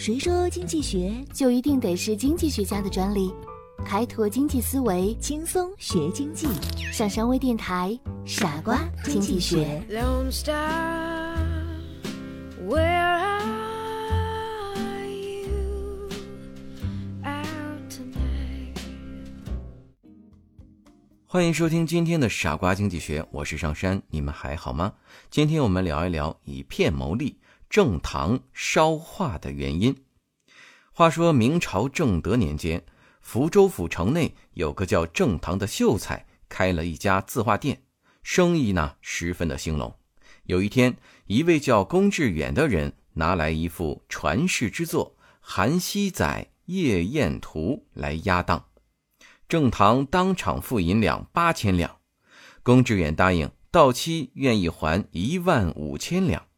[0.00, 3.30] 谁说经济学就一定得是经济学家的专利？
[3.84, 6.48] 开拓经济思维，轻松学经济。
[6.90, 9.82] 上山微电台，傻瓜经济学。
[21.26, 24.94] 欢迎收听今天的傻瓜经济学，我是上山，你们还好吗？
[25.28, 27.36] 今天我们聊一聊以骗谋利。
[27.70, 29.96] 正堂烧画的原因。
[30.92, 32.84] 话说明朝正德年间，
[33.20, 37.84] 福州府城内有个叫正堂的秀才，开了一家字画店，
[38.24, 39.94] 生意呢十分的兴隆。
[40.46, 40.96] 有一天，
[41.26, 48.66] 一位叫龚志远的人拿来一幅传世之作《韩熙载夜宴图》来押当，
[49.48, 51.98] 正堂当场付银两八千两，
[52.64, 56.49] 龚志远答应到期愿意还一万五千两。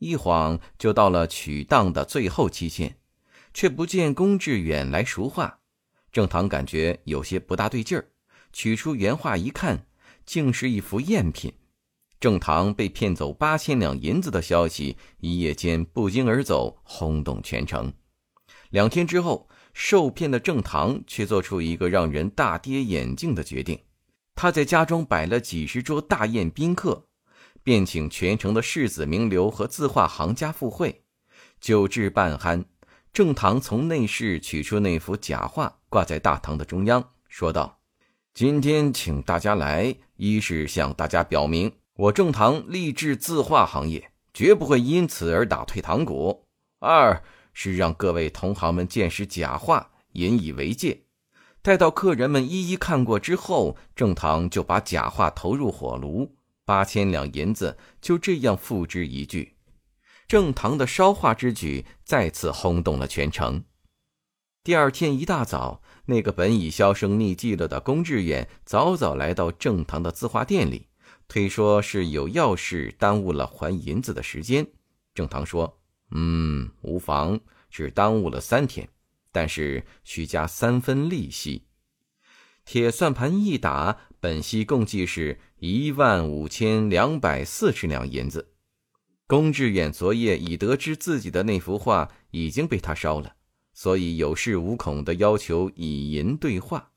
[0.00, 2.96] 一晃就到了取当的最后期限，
[3.52, 5.60] 却不见龚志远来赎画。
[6.10, 8.08] 郑堂感觉有些不大对劲儿，
[8.52, 9.86] 取出原画一看，
[10.24, 11.52] 竟是一幅赝品。
[12.18, 17.92] 郑堂被骗走八千两银子的消息一夜间不胫而走，轰动全城。
[18.70, 23.78] 两天之后，受骗的郑堂却做出一个让人大跌眼镜的决定：
[24.34, 27.06] 他在家中摆了几十桌大宴宾客。
[27.62, 31.02] 便请全城的世子名流和字画行家赴会，
[31.60, 32.64] 酒至半酣，
[33.12, 37.80] 郑堂从内室取出那幅假画，挂在大堂的中央，说道
[38.32, 46.46] ：“今天请大家来，一是向大家表明，我郑堂立志字画行业，绝不会因此而打退堂鼓；
[46.78, 47.22] 二
[47.52, 51.02] 是让各位同行们见识假画，引以为戒。
[51.60, 56.36] 待到客人们一一看过之后，郑堂就把假画投入火炉。”
[56.70, 59.56] 八千两银子就这样付之一炬，
[60.28, 63.64] 正堂的烧画之举再次轰动了全城。
[64.62, 70.86] 第二天一大早，那个本已销声匿迹了的龚志远早早来到正堂的字画店里，
[71.26, 74.64] 推说是有要事耽误了还银子的时间。
[75.12, 75.80] 正堂说
[76.14, 78.88] ：“嗯，无妨，只耽误了三天，
[79.32, 81.64] 但是需加三分利息。”
[82.72, 88.52] 铁算盘一打，本息共计是一万五千两百四十两银子。
[89.26, 93.34] 龚志远昨夜已得知自己的那幅画已经被他烧了，
[93.74, 96.92] 所以有恃无恐的要求以银兑画。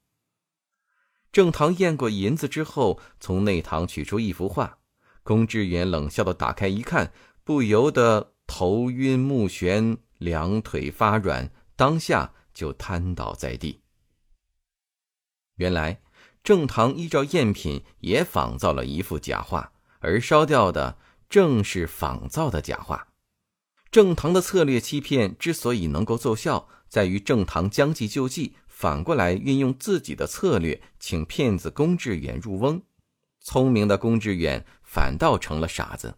[1.31, 4.77] 郑堂验过银子之后，从内堂取出一幅画，
[5.23, 7.11] 龚志远冷笑的打开一看，
[7.43, 13.79] 不由得头晕目眩，两腿发软，当下就瘫倒在地。
[15.55, 16.01] 原来，
[16.43, 20.97] 郑堂依照赝品也仿造了一幅假画，而烧掉的
[21.29, 23.07] 正是仿造的假画。
[23.91, 32.81] 郑堂的策略欺骗之所以能够奏效，在于郑堂将计就计，反过来运用自己的策略，请骗子龚志远入瓮。
[33.39, 36.15] 聪明的龚志远反倒成了傻子。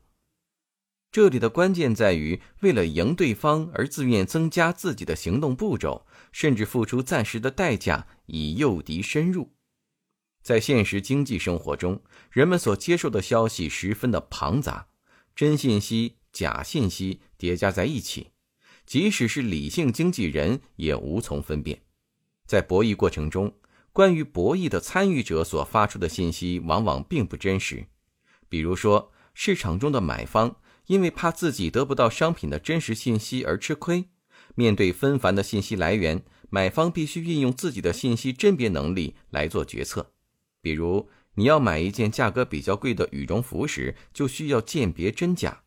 [1.16, 6.06] 这里的关键在于，为了赢对方而自愿增加自己的行动步骤。
[6.34, 9.53] 甚至付出暂时的代价以诱敌深入。
[10.44, 14.88] 在现实经济生活中，人们所接受的消息十分的庞杂，
[15.34, 18.32] 真信息、假信息叠加在一起，
[18.86, 21.84] 即使是理性经纪人也无从分辨。
[22.46, 23.56] 在博弈过程中，
[23.94, 27.88] 关于博弈的参与者所发出的信息往往并不真实。
[28.50, 34.09] 比如说，市场中的买方因为怕自己得不到商品的真实信息而吃亏。
[34.56, 40.13] 面对纷繁的信息来源，买方必须运用自己的信息甄别能力来做决策。
[40.62, 45.63] 比如，你要买一件价格比较贵的羽绒服时，就需要鉴别真假。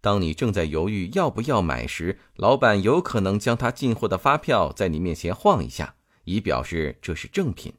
[0.00, 7.72] 当你正在犹豫要不要买时，老板有可能将他进货的发票在你面前晃一下，以表示这是正品，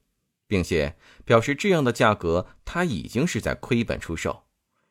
[0.47, 4.43] 并且表示这样的价格他已经是在亏本出售。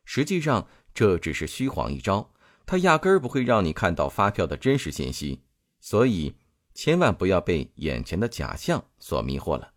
[0.04, 2.32] 实际上，这只是虚晃一招，
[2.66, 5.42] 他压根儿不会让你看到发票的真实信息。
[5.78, 6.34] 所以，
[6.74, 9.74] 千万不要被眼前的假象所迷惑了。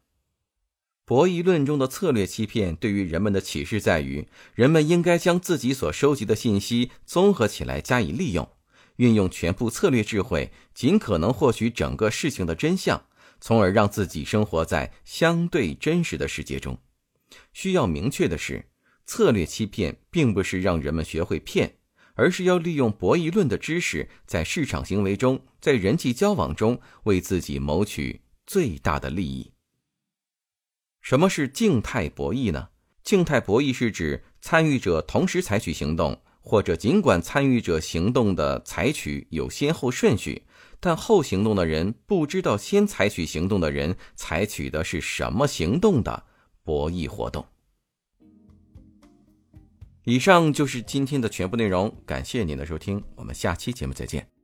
[1.06, 8.50] 博弈论中的策略欺骗，对于人们的启示在于：人们应该将自己所收集的信息综合起来加以利用，
[8.96, 13.00] 运用全部策略智慧，尽可能获取整个事情的真相，
[13.40, 16.80] 从而让自己生活在相对真实的世界中。
[17.54, 18.66] 需要明确的是，
[19.12, 21.80] 策略欺骗并不是让人们学会骗。
[22.14, 29.52] 而是要利用博弈论的知识，在市场行为中，在人际交往中，为自己谋取最大的利益。
[31.02, 32.70] 什么是静态博弈呢？
[33.04, 40.44] 静态博弈是指参与者同时采取行动，或者尽管参与者行动的采取有先后顺序，
[40.80, 46.26] 但后行动的人不知道先采取行动的人采取的是什么行动的
[46.64, 47.46] 博弈活动。
[50.04, 54.41] 以上就是今天的全部内容，感谢您的收听，我们下期节目再见。